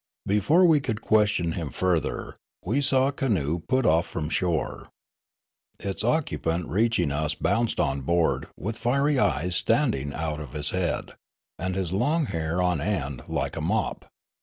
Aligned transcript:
Before 0.25 0.65
we 0.65 0.79
could 0.79 1.03
question 1.03 1.51
him 1.51 1.69
further, 1.69 2.35
we 2.65 2.81
saw 2.81 3.09
a 3.09 3.11
canoe 3.11 3.59
put 3.59 3.85
off 3.85 4.07
from 4.07 4.29
shore. 4.31 4.89
Its 5.77 6.03
occupant 6.03 6.67
reaching 6.69 7.11
us 7.11 7.35
bounced 7.35 7.79
on 7.79 8.01
board, 8.01 8.47
with 8.57 8.79
fiery 8.79 9.19
eyes 9.19 9.55
standing 9.55 10.11
out 10.15 10.39
of 10.39 10.53
his 10.53 10.71
head, 10.71 11.11
and 11.59 11.75
his 11.75 11.93
long 11.93 12.25
hair 12.25 12.59
on 12.63 12.81
end 12.81 13.21
like 13.27 13.55
a 13.55 13.61
mop. 13.61 14.09